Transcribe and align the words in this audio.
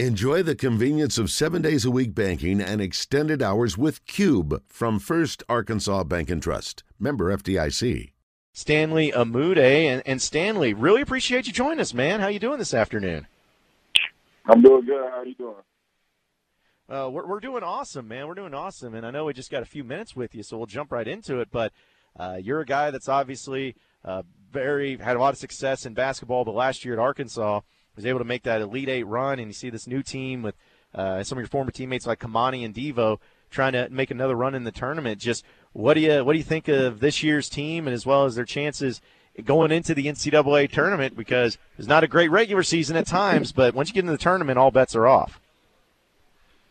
Enjoy 0.00 0.42
the 0.42 0.56
convenience 0.56 1.18
of 1.18 1.30
seven 1.30 1.62
days 1.62 1.84
a 1.84 1.90
week 1.90 2.16
banking 2.16 2.60
and 2.60 2.80
extended 2.80 3.40
hours 3.40 3.78
with 3.78 4.04
Cube 4.06 4.60
from 4.66 4.98
First 4.98 5.44
Arkansas 5.48 6.02
Bank 6.02 6.30
and 6.30 6.42
Trust. 6.42 6.82
Member 6.98 7.32
FDIC. 7.36 8.10
Stanley 8.52 9.12
Umude 9.12 9.56
and, 9.56 10.02
and 10.04 10.20
Stanley, 10.20 10.74
really 10.74 11.00
appreciate 11.00 11.46
you 11.46 11.52
joining 11.52 11.78
us, 11.78 11.94
man. 11.94 12.18
How 12.18 12.26
you 12.26 12.40
doing 12.40 12.58
this 12.58 12.74
afternoon? 12.74 13.28
I'm 14.46 14.62
doing 14.62 14.84
good. 14.84 15.10
How 15.12 15.20
are 15.20 15.26
you 15.26 15.34
doing? 15.36 15.54
Uh, 16.88 17.08
we're, 17.12 17.28
we're 17.28 17.38
doing 17.38 17.62
awesome, 17.62 18.08
man. 18.08 18.26
We're 18.26 18.34
doing 18.34 18.52
awesome, 18.52 18.96
and 18.96 19.06
I 19.06 19.12
know 19.12 19.26
we 19.26 19.32
just 19.32 19.52
got 19.52 19.62
a 19.62 19.66
few 19.66 19.84
minutes 19.84 20.16
with 20.16 20.34
you, 20.34 20.42
so 20.42 20.56
we'll 20.56 20.66
jump 20.66 20.90
right 20.90 21.06
into 21.06 21.38
it. 21.38 21.50
But 21.52 21.72
uh, 22.18 22.40
you're 22.42 22.60
a 22.60 22.66
guy 22.66 22.90
that's 22.90 23.08
obviously 23.08 23.76
uh, 24.04 24.24
very 24.50 24.96
had 24.96 25.14
a 25.14 25.20
lot 25.20 25.34
of 25.34 25.38
success 25.38 25.86
in 25.86 25.94
basketball, 25.94 26.44
but 26.44 26.56
last 26.56 26.84
year 26.84 26.94
at 26.94 27.00
Arkansas 27.00 27.60
was 27.96 28.06
able 28.06 28.18
to 28.18 28.24
make 28.24 28.42
that 28.44 28.60
Elite 28.60 28.88
Eight 28.88 29.04
run, 29.04 29.38
and 29.38 29.48
you 29.48 29.52
see 29.52 29.70
this 29.70 29.86
new 29.86 30.02
team 30.02 30.42
with 30.42 30.54
uh, 30.94 31.22
some 31.22 31.38
of 31.38 31.42
your 31.42 31.48
former 31.48 31.70
teammates 31.70 32.06
like 32.06 32.20
Kamani 32.20 32.64
and 32.64 32.74
Devo 32.74 33.18
trying 33.50 33.72
to 33.72 33.88
make 33.90 34.10
another 34.10 34.34
run 34.34 34.54
in 34.54 34.64
the 34.64 34.72
tournament. 34.72 35.20
Just 35.20 35.44
what 35.72 35.94
do 35.94 36.00
you 36.00 36.24
what 36.24 36.32
do 36.32 36.38
you 36.38 36.44
think 36.44 36.68
of 36.68 37.00
this 37.00 37.22
year's 37.22 37.48
team, 37.48 37.86
and 37.86 37.94
as 37.94 38.06
well 38.06 38.24
as 38.24 38.34
their 38.34 38.44
chances 38.44 39.00
going 39.44 39.72
into 39.72 39.94
the 39.94 40.06
NCAA 40.06 40.70
tournament? 40.70 41.16
Because 41.16 41.58
it's 41.78 41.88
not 41.88 42.04
a 42.04 42.08
great 42.08 42.30
regular 42.30 42.62
season 42.62 42.96
at 42.96 43.06
times, 43.06 43.52
but 43.52 43.74
once 43.74 43.88
you 43.88 43.94
get 43.94 44.00
into 44.00 44.12
the 44.12 44.18
tournament, 44.18 44.58
all 44.58 44.70
bets 44.70 44.94
are 44.94 45.06
off. 45.06 45.40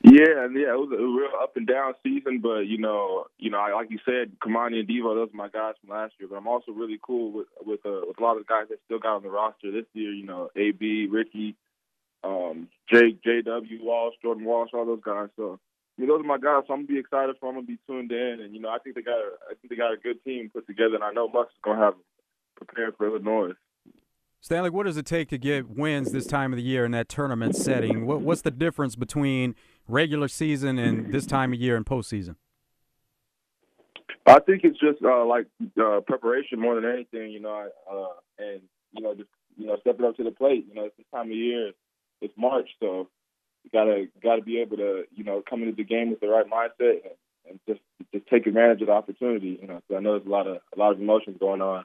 Yeah, 0.04 0.44
and 0.44 0.54
yeah, 0.54 0.76
it 0.76 0.80
was 0.84 0.92
a 0.92 1.00
real 1.00 1.32
up 1.42 1.56
and 1.56 1.66
down 1.66 1.94
season, 2.04 2.40
but 2.44 2.68
you 2.68 2.78
know, 2.78 3.26
you 3.40 3.50
know, 3.50 3.66
like 3.74 3.90
you 3.90 4.00
said, 4.04 4.38
Kamani 4.40 4.80
and 4.80 4.88
Devo, 4.88 5.16
those 5.16 5.30
are 5.34 5.38
my 5.38 5.48
guys 5.48 5.76
from 5.80 5.96
last 5.96 6.14
year. 6.20 6.28
But 6.28 6.36
I'm 6.36 6.48
also 6.48 6.74
really 6.74 7.00
cool 7.02 7.32
with 7.32 7.48
with 7.66 7.80
uh, 7.86 8.02
with 8.06 8.20
a 8.20 8.22
lot 8.22 8.36
of 8.36 8.46
the 8.46 8.52
guys 8.52 8.68
that 8.70 8.80
still 8.84 9.00
got 9.00 9.16
on 9.16 9.24
the 9.24 9.30
roster 9.30 9.72
this 9.72 9.86
year. 9.94 10.12
You 10.12 10.26
know, 10.26 10.50
AB, 10.58 11.08
Ricky, 11.10 11.56
um, 12.22 12.68
JW, 12.92 13.82
Walsh, 13.82 14.16
Jordan 14.22 14.44
Walsh, 14.44 14.72
all 14.74 14.86
those 14.86 15.00
guys. 15.06 15.30
So, 15.38 15.58
I 15.98 16.02
mean, 16.02 16.10
those 16.10 16.20
are 16.20 16.28
my 16.28 16.38
guys. 16.38 16.64
So 16.68 16.74
I'm 16.74 16.80
gonna 16.82 16.88
be 16.88 17.00
excited 17.00 17.38
for 17.40 17.48
them. 17.48 17.60
I'm 17.60 17.66
gonna 17.66 17.78
be 17.78 17.80
tuned 17.88 18.12
in, 18.12 18.42
and 18.44 18.54
you 18.54 18.60
know, 18.60 18.70
I 18.70 18.80
think 18.80 18.98
they 18.98 19.04
got 19.04 19.20
a, 19.20 19.32
I 19.50 19.56
think 19.56 19.70
they 19.70 19.78
got 19.78 19.94
a 19.94 19.98
good 19.98 20.22
team 20.26 20.52
put 20.54 20.68
together, 20.68 20.96
and 20.96 21.04
I 21.06 21.14
know 21.14 21.30
Buck's 21.30 21.54
is 21.54 21.60
gonna 21.64 21.80
have 21.80 21.94
them 21.94 22.04
prepared 22.58 22.98
for 22.98 23.08
Illinois. 23.08 23.54
Stanley, 24.42 24.70
what 24.70 24.86
does 24.86 24.98
it 24.98 25.06
take 25.06 25.30
to 25.30 25.38
get 25.38 25.70
wins 25.70 26.12
this 26.12 26.28
time 26.28 26.52
of 26.52 26.58
the 26.58 26.64
year 26.64 26.84
in 26.84 26.92
that 26.92 27.08
tournament 27.08 27.56
setting? 27.56 28.06
What, 28.06 28.20
what's 28.20 28.42
the 28.42 28.52
difference 28.52 28.98
between 28.98 29.56
regular 29.88 30.28
season 30.28 30.80
and 30.80 31.12
this 31.12 31.26
time 31.26 31.54
of 31.54 31.60
year 31.60 31.76
and 31.76 31.86
postseason? 31.86 32.36
I 34.26 34.40
think 34.40 34.64
it's 34.64 34.80
just 34.80 35.04
uh, 35.04 35.26
like 35.26 35.48
uh, 35.80 36.00
preparation 36.08 36.60
more 36.60 36.76
than 36.76 36.90
anything, 36.90 37.32
you 37.32 37.42
know, 37.42 37.68
uh, 37.92 38.06
and 38.40 38.62
you 38.92 39.04
know, 39.04 39.14
just 39.16 39.30
you 39.58 39.68
know, 39.68 39.78
stepping 39.82 40.06
up 40.06 40.16
to 40.18 40.24
the 40.24 40.32
plate. 40.32 40.66
You 40.70 40.76
know, 40.76 40.86
it's 40.86 40.98
this 40.98 41.06
time 41.14 41.28
of 41.28 41.36
year. 41.36 41.72
It's 42.22 42.34
March, 42.38 42.70
so 42.80 43.10
you 43.64 43.70
gotta 43.72 44.06
gotta 44.22 44.42
be 44.42 44.60
able 44.60 44.78
to 44.78 45.04
you 45.14 45.24
know 45.24 45.44
come 45.48 45.62
into 45.62 45.76
the 45.76 45.84
game 45.84 46.10
with 46.10 46.22
the 46.22 46.28
right 46.28 46.46
mindset 46.50 47.02
and, 47.04 47.16
and 47.50 47.60
just 47.68 47.82
just 48.14 48.28
take 48.28 48.48
advantage 48.48 48.82
of 48.82 48.88
the 48.88 48.94
opportunity. 48.94 49.60
You 49.62 49.68
know, 49.68 49.82
so 49.90 49.98
I 49.98 50.00
know 50.00 50.14
there's 50.14 50.26
a 50.26 50.30
lot 50.30 50.48
of 50.48 50.58
a 50.76 50.80
lot 50.80 50.94
of 50.94 51.02
emotions 51.02 51.38
going 51.40 51.62
on. 51.62 51.84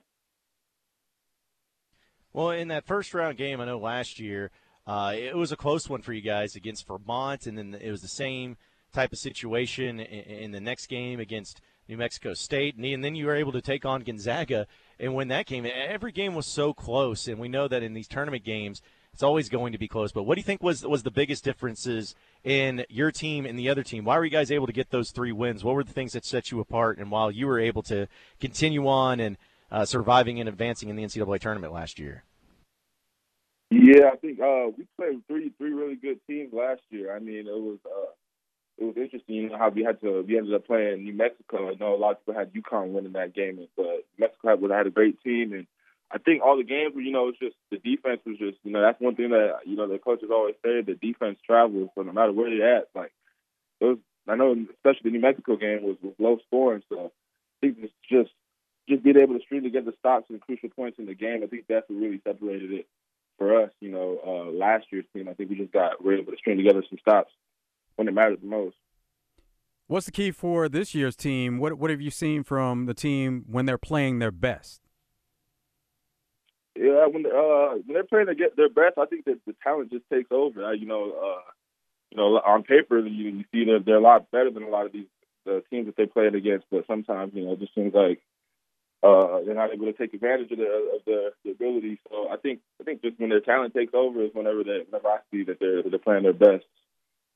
Well, 2.33 2.51
in 2.51 2.69
that 2.69 2.87
first 2.87 3.15
round 3.15 3.37
game, 3.37 3.61
I 3.61 3.65
know 3.65 3.79
last 3.79 4.21
year 4.21 4.53
uh, 4.89 5.13
it 5.15 5.37
was 5.37 5.53
a 5.53 5.57
close 5.57 5.87
one 5.87 6.01
for 6.01 6.15
you 6.15 6.23
guys 6.23 6.57
against 6.57 6.87
Vermont, 6.87 7.47
and 7.47 7.59
then 7.59 7.77
it 7.79 7.91
was 7.91 8.01
the 8.01 8.09
same 8.09 8.57
type 8.91 9.13
of 9.13 9.19
situation 9.19 10.01
in, 10.01 10.45
in 10.45 10.51
the 10.51 10.61
next 10.61 10.87
game 10.87 11.21
against 11.21 11.61
New 11.89 11.99
Mexico 11.99 12.33
State, 12.33 12.75
and 12.75 13.05
then 13.05 13.15
you 13.15 13.27
were 13.27 13.37
able 13.37 13.53
to 13.53 13.61
take 13.61 13.85
on 13.85 14.01
Gonzaga 14.01 14.67
and 14.99 15.15
win 15.15 15.29
that 15.29 15.45
game. 15.45 15.67
Every 15.67 16.11
game 16.11 16.35
was 16.35 16.47
so 16.47 16.73
close, 16.73 17.29
and 17.29 17.39
we 17.39 17.49
know 17.49 17.69
that 17.69 17.83
in 17.83 17.93
these 17.93 18.09
tournament 18.09 18.45
games, 18.45 18.81
it's 19.13 19.23
always 19.23 19.51
going 19.51 19.73
to 19.73 19.79
be 19.79 19.89
close. 19.89 20.11
But 20.11 20.23
what 20.23 20.37
do 20.37 20.41
you 20.41 20.45
think 20.45 20.63
was 20.63 20.87
was 20.87 21.03
the 21.03 21.11
biggest 21.11 21.45
differences 21.45 22.15
in 22.43 22.87
your 22.89 23.11
team 23.11 23.45
and 23.45 23.59
the 23.59 23.69
other 23.69 23.83
team? 23.83 24.07
Why 24.07 24.17
were 24.17 24.25
you 24.25 24.31
guys 24.31 24.51
able 24.51 24.67
to 24.67 24.73
get 24.73 24.89
those 24.89 25.11
three 25.11 25.33
wins? 25.33 25.65
What 25.65 25.75
were 25.75 25.85
the 25.85 25.93
things 25.93 26.13
that 26.13 26.25
set 26.25 26.51
you 26.51 26.61
apart? 26.61 26.97
And 26.99 27.11
while 27.11 27.31
you 27.31 27.47
were 27.47 27.59
able 27.59 27.83
to 27.85 28.07
continue 28.41 28.87
on 28.87 29.21
and 29.21 29.37
uh, 29.71 29.85
surviving 29.85 30.41
and 30.41 30.49
advancing 30.49 30.89
in 30.89 30.97
the 30.97 31.03
NCAA 31.03 31.41
tournament 31.41 31.75
last 31.75 31.99
year? 31.99 32.25
Yeah, 33.71 34.11
I 34.13 34.17
think 34.17 34.41
uh, 34.41 34.69
we 34.77 34.87
played 34.97 35.27
three 35.27 35.53
three 35.59 35.73
really 35.73 35.97
good 35.97 36.21
teams 36.27 36.53
last 36.53 36.81
year. 36.91 37.15
I 37.15 37.19
mean, 37.19 37.47
it 37.47 37.53
was 37.53 37.79
uh, 37.85 38.13
it 38.79 38.85
was 38.85 38.97
interesting 38.97 39.35
you 39.35 39.51
know, 39.51 39.59
how 39.59 39.69
we 39.69 39.85
had 39.85 40.01
to 40.01 40.23
we 40.23 40.39
ended 40.39 40.55
up 40.55 40.67
playing 40.67 41.05
New 41.05 41.13
Mexico. 41.13 41.69
I 41.71 41.75
know 41.75 41.95
a 41.95 41.97
lot 41.97 42.13
of 42.13 42.21
people 42.25 42.39
had 42.41 42.53
UConn 42.55 42.93
winning 42.93 43.13
that 43.13 43.35
game, 43.35 43.61
but 43.77 44.07
Mexico 44.19 44.57
had, 44.57 44.71
had 44.71 44.87
a 44.87 44.91
great 44.91 45.21
team, 45.23 45.53
and 45.53 45.67
I 46.11 46.17
think 46.17 46.43
all 46.43 46.57
the 46.57 46.65
games 46.65 46.95
were 46.95 47.03
you 47.03 47.13
know 47.13 47.29
it's 47.29 47.39
just 47.39 47.57
the 47.71 47.77
defense 47.77 48.21
was 48.25 48.39
just 48.39 48.57
you 48.65 48.73
know 48.73 48.81
that's 48.81 49.01
one 49.03 49.17
thing 49.17 49.31
that 49.31 49.59
you 49.67 49.77
know 49.77 49.87
the 49.87 49.99
coaches 49.99 50.31
always 50.33 50.55
say 50.65 50.81
the 50.81 50.95
defense 50.95 51.39
travels. 51.45 51.91
So 51.95 52.01
no 52.03 52.13
matter 52.13 52.33
where 52.33 52.49
you're 52.49 52.77
at, 52.77 52.89
like 52.95 53.13
those 53.83 53.99
I 54.27 54.37
know 54.37 54.53
especially 54.53 55.11
the 55.11 55.19
New 55.19 55.21
Mexico 55.21 55.57
game 55.57 55.83
was, 55.83 55.97
was 56.03 56.15
low 56.19 56.39
scoring, 56.47 56.83
so 56.89 56.99
I 56.99 57.11
think 57.61 57.77
it's 57.81 57.93
just 58.11 58.31
just 58.89 59.03
being 59.03 59.19
able 59.19 59.35
to 59.35 59.45
string 59.45 59.63
together 59.63 59.93
stops 59.99 60.31
and 60.31 60.41
crucial 60.41 60.71
points 60.71 60.99
in 60.99 61.05
the 61.05 61.15
game. 61.15 61.43
I 61.45 61.49
think 61.49 61.67
that's 61.69 61.87
what 61.91 62.01
really 62.01 62.23
separated 62.27 62.73
it 62.73 62.87
for 63.39 63.63
us, 63.63 63.71
you 63.81 63.91
know, 63.91 64.19
uh, 64.27 64.51
last 64.51 64.87
year's 64.91 65.05
team, 65.15 65.29
I 65.29 65.35
think 65.35 65.51
we 65.51 65.57
just 65.57 65.73
got 65.73 66.05
we're 66.05 66.19
able 66.19 66.33
to 66.33 66.39
string 66.39 66.59
together 66.59 66.83
some 66.89 66.99
stops 66.99 67.33
when 67.97 68.09
it 68.09 68.15
mattered 68.15 68.43
the 68.43 68.47
most. 68.47 68.77
What's 69.87 70.07
the 70.07 70.13
key 70.13 70.33
for 70.33 70.69
this 70.69 70.95
year's 70.95 71.17
team? 71.17 71.59
What 71.59 71.79
what 71.79 71.91
have 71.91 72.01
you 72.01 72.11
seen 72.11 72.43
from 72.43 72.87
the 72.87 72.95
team 72.95 73.45
when 73.49 73.65
they're 73.65 73.79
playing 73.79 74.19
their 74.19 74.31
best? 74.31 74.83
Yeah, 76.77 77.07
when 77.07 77.25
uh, 77.27 77.81
when 77.87 77.95
they're 77.95 78.05
playing 78.05 78.27
to 78.27 78.35
get 78.35 78.57
their 78.57 78.69
best, 78.69 78.99
I 78.99 79.07
think 79.07 79.25
that 79.25 79.41
the 79.47 79.55
talent 79.65 79.91
just 79.91 80.05
takes 80.13 80.31
over. 80.31 80.65
Uh, 80.65 80.73
you 80.73 80.87
know, 80.87 81.13
uh, 81.13 81.43
you 82.11 82.17
know, 82.17 82.37
on 82.45 82.65
paper, 82.65 82.99
you, 82.99 83.31
you 83.31 83.45
see 83.53 83.65
that 83.65 83.85
they're 83.87 83.97
a 83.97 84.01
lot 84.01 84.31
better 84.31 84.51
than 84.51 84.63
a 84.63 84.69
lot 84.69 84.87
of 84.87 84.93
these 84.93 85.07
the 85.45 85.63
teams 85.71 85.87
that 85.87 85.97
they 85.97 86.07
played 86.07 86.35
against. 86.35 86.67
But 86.71 86.87
sometimes, 86.87 87.33
you 87.35 87.45
know, 87.45 87.53
it 87.53 87.61
just 87.61 87.75
seems 87.75 87.95
like 87.95 88.21
uh, 89.03 89.41
they're 89.45 89.55
not 89.55 89.73
able 89.73 89.87
to 89.87 89.93
take 89.93 90.15
advantage 90.15 90.51
of 90.51 90.59
the 90.59 90.65
of 90.65 91.05
the, 91.07 91.31
the 91.45 91.51
ability. 91.53 92.01
So 92.11 92.29
I 92.31 92.37
think 92.37 92.61
I 92.81 92.85
think 92.85 93.03
just 93.03 93.19
when 93.19 93.31
their 93.31 93.41
talent 93.41 93.75
takes 93.75 93.95
over 93.95 94.23
is 94.25 94.31
whenever 94.33 94.65
they 94.65 94.83
whenever 94.89 95.09
I 95.09 95.19
see 95.31 95.45
that 95.45 95.59
they're 95.61 95.83
they're 95.83 95.99
playing 95.99 96.25
their 96.25 96.33
best. 96.33 96.65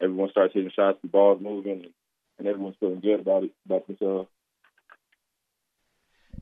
Everyone 0.01 0.31
starts 0.31 0.53
hitting 0.53 0.73
shots, 0.75 0.99
the 1.01 1.09
ball's 1.09 1.41
moving, 1.41 1.85
and, 1.85 1.93
and 2.39 2.49
everyone's 2.49 2.75
feeling 2.81 2.99
good 2.99 3.21
about 3.21 3.45
it 3.45 3.53
about 3.65 3.87
themselves. 3.87 4.29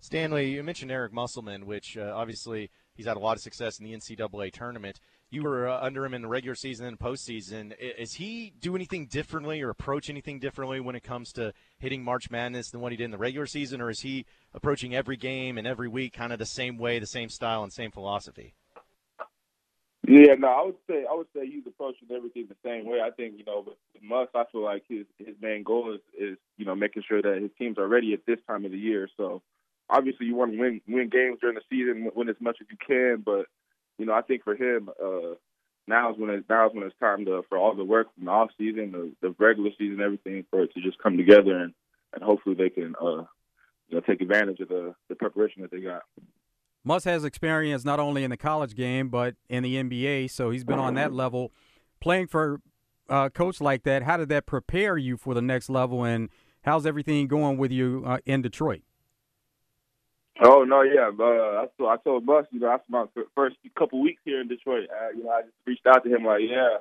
Stanley, 0.00 0.50
you 0.50 0.62
mentioned 0.62 0.90
Eric 0.90 1.12
Musselman, 1.12 1.66
which 1.66 1.98
uh, 1.98 2.12
obviously 2.14 2.70
he's 2.94 3.06
had 3.06 3.16
a 3.16 3.20
lot 3.20 3.36
of 3.36 3.42
success 3.42 3.78
in 3.78 3.84
the 3.84 3.92
NCAA 3.92 4.52
tournament. 4.52 5.00
You 5.30 5.44
were 5.44 5.68
uh, 5.68 5.78
under 5.80 6.04
him 6.04 6.14
in 6.14 6.22
the 6.22 6.28
regular 6.28 6.56
season 6.56 6.86
and 6.86 6.98
postseason. 6.98 7.72
Is 7.78 8.14
he 8.14 8.52
do 8.60 8.74
anything 8.74 9.06
differently 9.06 9.62
or 9.62 9.70
approach 9.70 10.10
anything 10.10 10.40
differently 10.40 10.80
when 10.80 10.96
it 10.96 11.04
comes 11.04 11.32
to 11.34 11.52
hitting 11.78 12.02
March 12.02 12.30
Madness 12.30 12.70
than 12.70 12.80
what 12.80 12.92
he 12.92 12.96
did 12.96 13.04
in 13.04 13.10
the 13.12 13.18
regular 13.18 13.46
season, 13.46 13.80
or 13.80 13.90
is 13.90 14.00
he 14.00 14.26
approaching 14.54 14.94
every 14.94 15.16
game 15.16 15.56
and 15.56 15.66
every 15.66 15.88
week 15.88 16.12
kind 16.12 16.32
of 16.32 16.38
the 16.38 16.46
same 16.46 16.78
way, 16.78 16.98
the 16.98 17.06
same 17.06 17.28
style, 17.28 17.62
and 17.62 17.72
same 17.72 17.92
philosophy? 17.92 18.54
Yeah, 20.08 20.34
no, 20.38 20.48
I 20.48 20.64
would 20.64 20.76
say 20.88 21.04
I 21.08 21.14
would 21.14 21.26
say 21.36 21.46
he's 21.46 21.66
approaching 21.66 22.08
everything 22.10 22.46
the 22.48 22.56
same 22.64 22.86
way. 22.86 23.00
I 23.00 23.10
think 23.10 23.34
you 23.38 23.44
know, 23.44 23.62
with 23.66 23.76
Muss, 24.02 24.28
I 24.34 24.44
feel 24.50 24.64
like 24.64 24.82
his 24.88 25.06
his 25.18 25.36
main 25.40 25.62
goal 25.62 25.94
is 25.94 26.00
is 26.18 26.38
you 26.56 26.64
know 26.64 26.74
making 26.74 27.04
sure 27.06 27.20
that 27.20 27.40
his 27.40 27.50
teams 27.58 27.78
are 27.78 27.86
ready 27.86 28.14
at 28.14 28.26
this 28.26 28.38
time 28.46 28.64
of 28.64 28.72
the 28.72 28.78
year. 28.78 29.08
So 29.16 29.42
obviously, 29.90 30.26
you 30.26 30.34
want 30.34 30.52
to 30.52 30.58
win 30.58 30.80
win 30.88 31.08
games 31.08 31.38
during 31.40 31.56
the 31.56 31.62
season, 31.68 32.10
win 32.14 32.28
as 32.28 32.36
much 32.40 32.58
as 32.60 32.66
you 32.70 32.76
can. 32.84 33.22
But 33.24 33.46
you 33.98 34.06
know, 34.06 34.14
I 34.14 34.22
think 34.22 34.44
for 34.44 34.54
him, 34.54 34.88
uh, 35.02 35.34
now 35.86 36.12
is 36.12 36.18
when 36.18 36.30
it, 36.30 36.44
now 36.48 36.68
is 36.68 36.74
when 36.74 36.84
it's 36.84 36.98
time 36.98 37.24
to 37.26 37.42
for 37.48 37.58
all 37.58 37.74
the 37.74 37.84
work 37.84 38.08
from 38.14 38.24
the 38.24 38.30
off 38.30 38.50
season, 38.56 38.92
the, 38.92 39.12
the 39.20 39.34
regular 39.38 39.70
season, 39.78 40.00
everything 40.00 40.44
for 40.50 40.62
it 40.62 40.72
to 40.74 40.80
just 40.80 40.98
come 40.98 41.16
together 41.16 41.56
and 41.58 41.74
and 42.14 42.22
hopefully 42.22 42.54
they 42.54 42.70
can 42.70 42.94
uh, 43.00 43.24
you 43.88 43.96
know 43.96 44.00
take 44.00 44.20
advantage 44.20 44.60
of 44.60 44.68
the 44.68 44.94
the 45.08 45.14
preparation 45.14 45.62
that 45.62 45.70
they 45.70 45.80
got. 45.80 46.02
Muss 46.82 47.04
has 47.04 47.24
experience 47.24 47.84
not 47.84 48.00
only 48.00 48.24
in 48.24 48.30
the 48.30 48.36
college 48.36 48.74
game 48.74 49.08
but 49.08 49.34
in 49.48 49.62
the 49.62 49.76
NBA, 49.76 50.30
so 50.30 50.50
he's 50.50 50.64
been 50.64 50.78
on 50.78 50.94
that 50.94 51.12
level. 51.12 51.52
Playing 52.00 52.28
for 52.28 52.60
a 53.10 53.28
coach 53.28 53.60
like 53.60 53.82
that, 53.82 54.04
how 54.04 54.16
did 54.16 54.30
that 54.30 54.46
prepare 54.46 54.96
you 54.96 55.18
for 55.18 55.34
the 55.34 55.42
next 55.42 55.68
level, 55.68 56.04
and 56.04 56.30
how's 56.62 56.86
everything 56.86 57.26
going 57.26 57.58
with 57.58 57.70
you 57.70 58.02
uh, 58.06 58.18
in 58.24 58.40
Detroit? 58.40 58.82
Oh 60.42 60.64
no, 60.64 60.82
yeah, 60.82 61.10
uh, 61.18 61.62
I 61.62 61.66
told 61.76 61.90
I 61.90 61.96
told 62.02 62.24
Muss, 62.24 62.46
you 62.50 62.60
know, 62.60 62.70
after 62.70 62.86
my 62.88 63.04
first 63.34 63.56
couple 63.78 64.00
weeks 64.00 64.22
here 64.24 64.40
in 64.40 64.48
Detroit, 64.48 64.88
uh, 64.90 65.10
you 65.14 65.24
know, 65.24 65.30
I 65.30 65.42
just 65.42 65.52
reached 65.66 65.86
out 65.86 66.02
to 66.02 66.14
him 66.14 66.24
like, 66.24 66.40
yeah, 66.48 66.78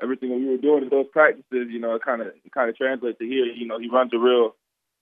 everything 0.00 0.28
that 0.30 0.38
we 0.38 0.46
were 0.46 0.56
doing 0.58 0.84
in 0.84 0.90
those 0.90 1.08
practices, 1.12 1.68
you 1.70 1.80
know, 1.80 1.96
it 1.96 2.02
kind 2.04 2.22
of 2.22 2.28
kind 2.54 2.70
of 2.70 2.76
translates 2.76 3.18
to 3.18 3.26
here. 3.26 3.46
You 3.46 3.66
know, 3.66 3.80
he 3.80 3.88
runs 3.88 4.12
a 4.14 4.18
real 4.18 4.54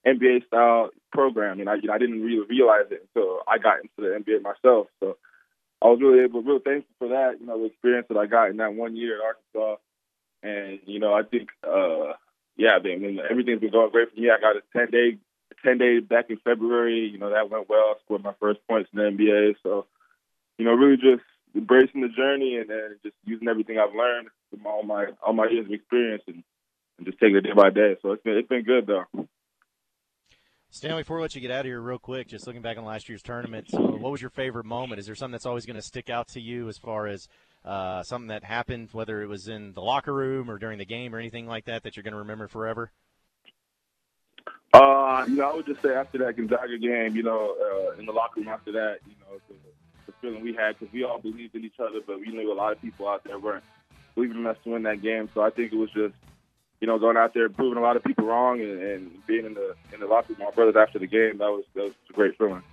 NBA 0.07 0.47
style 0.47 0.89
program, 1.11 1.59
and 1.59 1.69
I 1.69 1.75
you 1.75 1.83
know, 1.87 1.93
I 1.93 1.99
didn't 1.99 2.23
really 2.23 2.45
realize 2.49 2.85
it 2.89 3.07
until 3.13 3.41
I 3.47 3.59
got 3.59 3.77
into 3.77 3.97
the 3.97 4.17
NBA 4.17 4.41
myself. 4.41 4.87
So 4.99 5.17
I 5.81 5.87
was 5.87 5.99
really 6.01 6.23
able, 6.23 6.41
real 6.41 6.59
thankful 6.59 6.95
for 6.97 7.09
that. 7.09 7.39
You 7.39 7.45
know, 7.45 7.59
the 7.59 7.65
experience 7.65 8.07
that 8.09 8.17
I 8.17 8.25
got 8.25 8.49
in 8.49 8.57
that 8.57 8.73
one 8.73 8.95
year 8.95 9.19
at 9.19 9.25
Arkansas, 9.25 9.81
and 10.41 10.79
you 10.85 10.99
know, 10.99 11.13
I 11.13 11.21
think, 11.23 11.49
uh, 11.63 12.13
yeah, 12.57 12.71
I 12.71 12.79
mean, 12.81 13.19
everything's 13.29 13.61
been 13.61 13.71
going 13.71 13.91
great 13.91 14.09
for 14.13 14.19
me. 14.19 14.31
I 14.31 14.39
got 14.41 14.57
a 14.57 14.61
ten 14.75 14.89
day, 14.89 15.17
ten 15.63 15.77
days 15.77 16.03
back 16.03 16.29
in 16.29 16.37
February. 16.37 17.09
You 17.11 17.17
know, 17.17 17.29
that 17.29 17.49
went 17.49 17.69
well. 17.69 17.79
I 17.79 17.93
scored 18.05 18.23
my 18.23 18.33
first 18.39 18.59
points 18.67 18.89
in 18.93 18.99
the 18.99 19.03
NBA. 19.05 19.55
So, 19.63 19.85
you 20.57 20.65
know, 20.65 20.73
really 20.73 20.97
just 20.97 21.23
embracing 21.55 22.01
the 22.01 22.09
journey 22.09 22.57
and 22.57 22.69
then 22.69 22.97
just 23.03 23.15
using 23.25 23.47
everything 23.47 23.77
I've 23.79 23.95
learned 23.95 24.27
from 24.49 24.65
all 24.65 24.83
my 24.83 25.07
all 25.25 25.33
my 25.33 25.47
years 25.49 25.65
of 25.65 25.71
experience 25.71 26.23
and, 26.27 26.43
and 26.97 27.07
just 27.07 27.19
taking 27.19 27.37
it 27.37 27.41
day 27.41 27.53
by 27.55 27.69
day. 27.69 27.95
So 28.01 28.11
it's 28.11 28.23
been 28.23 28.37
it's 28.37 28.49
been 28.49 28.63
good 28.63 28.87
though. 28.87 29.27
Stanley, 30.71 31.01
before 31.01 31.17
we 31.17 31.23
let 31.23 31.33
you 31.33 31.41
get 31.41 31.49
out 31.49 31.61
of 31.61 31.65
here 31.65 31.81
real 31.81 31.97
quick, 31.97 32.27
just 32.27 32.45
looking 32.45 32.61
back 32.61 32.77
on 32.77 32.85
last 32.85 33.09
year's 33.09 33.23
tournament, 33.23 33.71
so 33.71 33.79
what 33.79 34.11
was 34.11 34.21
your 34.21 34.29
favorite 34.29 34.65
moment? 34.65 34.99
Is 34.99 35.07
there 35.07 35.15
something 35.15 35.31
that's 35.31 35.47
always 35.47 35.65
going 35.65 35.77
to 35.77 35.81
stick 35.81 36.11
out 36.11 36.27
to 36.29 36.39
you 36.39 36.67
as 36.69 36.77
far 36.77 37.07
as 37.07 37.27
uh, 37.65 38.03
something 38.03 38.27
that 38.27 38.43
happened, 38.43 38.89
whether 38.91 39.23
it 39.23 39.27
was 39.27 39.47
in 39.47 39.73
the 39.73 39.81
locker 39.81 40.13
room 40.13 40.49
or 40.49 40.59
during 40.59 40.77
the 40.77 40.85
game 40.85 41.15
or 41.15 41.17
anything 41.17 41.47
like 41.47 41.65
that, 41.65 41.81
that 41.83 41.97
you're 41.97 42.03
going 42.03 42.13
to 42.13 42.19
remember 42.19 42.47
forever? 42.47 42.91
Uh, 44.73 45.25
you 45.27 45.35
know, 45.37 45.49
I 45.51 45.55
would 45.55 45.65
just 45.65 45.81
say 45.81 45.93
after 45.95 46.19
that 46.19 46.37
Gonzaga 46.37 46.77
game, 46.77 47.15
you 47.15 47.23
know, 47.23 47.55
uh, 47.59 47.99
in 47.99 48.05
the 48.05 48.11
locker 48.11 48.39
room 48.39 48.49
after 48.49 48.71
that, 48.73 48.99
you 49.07 49.15
know, 49.21 49.39
the, 49.47 49.55
the 50.05 50.13
feeling 50.21 50.43
we 50.43 50.53
had 50.53 50.77
because 50.77 50.93
we 50.93 51.03
all 51.03 51.19
believed 51.19 51.55
in 51.55 51.65
each 51.65 51.79
other, 51.79 51.99
but 52.05 52.19
we 52.19 52.27
knew 52.27 52.51
a 52.51 52.53
lot 52.53 52.71
of 52.71 52.81
people 52.81 53.07
out 53.07 53.23
there 53.23 53.39
weren't 53.39 53.63
believing 54.13 54.37
in 54.37 54.45
us 54.45 54.57
to 54.63 54.71
win 54.71 54.83
that 54.83 55.01
game. 55.01 55.27
So 55.33 55.41
I 55.41 55.49
think 55.49 55.73
it 55.73 55.77
was 55.77 55.89
just, 55.91 56.13
you 56.81 56.87
know, 56.87 56.99
going 56.99 57.17
out 57.17 57.33
there 57.33 57.49
proving 57.49 57.79
a 57.79 57.81
lot 57.81 57.95
of 57.95 58.03
people 58.03 58.25
wrong 58.25 58.61
and, 58.61 58.81
and 58.81 59.27
being 59.27 59.45
in 59.45 59.53
the 59.55 59.75
in 59.93 59.99
the 59.99 60.05
locker 60.05 60.33
room 60.33 60.39
with 60.39 60.49
my 60.49 60.51
brothers 60.51 60.75
after 60.75 60.99
the 60.99 61.07
game. 61.07 61.39
That 61.39 61.49
was 61.49 61.63
that 61.73 61.85
was 61.85 61.93
a 62.09 62.13
great 62.13 62.37
feeling. 62.37 62.63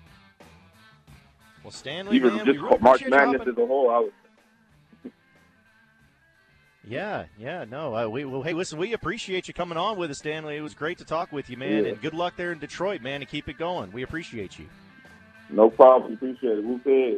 Well, 1.64 1.72
Stanley, 1.72 2.14
Even 2.16 2.37
man, 2.37 2.44
just 2.44 2.81
March 2.81 3.04
Madness 3.06 3.43
as 3.43 3.56
a 3.56 3.66
whole, 3.66 3.90
I 3.90 3.98
was. 3.98 4.12
Yeah, 6.88 7.25
yeah, 7.37 7.65
no. 7.69 7.97
Uh, 7.97 8.09
we 8.09 8.25
well, 8.25 8.43
hey, 8.43 8.53
listen, 8.53 8.79
we 8.79 8.93
appreciate 8.93 9.49
you 9.49 9.55
coming 9.55 9.77
on 9.77 9.97
with 9.99 10.11
us, 10.11 10.19
Stanley. 10.19 10.56
It 10.56 10.61
was 10.61 10.75
great 10.75 10.99
to 10.99 11.05
talk 11.05 11.33
with 11.33 11.50
you, 11.50 11.56
man, 11.56 11.85
Yeah. 11.85 11.91
and 11.91 12.00
good 12.00 12.15
luck 12.15 12.35
there 12.37 12.53
in 12.53 12.59
Detroit, 12.61 13.03
man, 13.03 13.23
and 13.23 13.29
keep 13.29 13.49
it 13.49 13.59
going. 13.59 13.91
We 13.93 14.03
appreciate 14.03 14.59
you. 14.59 14.67
No 15.50 15.69
problem. 15.71 16.12
Appreciate 16.15 16.59
it. 16.59 16.65
Woo 16.65 16.79
Pig. 16.79 17.15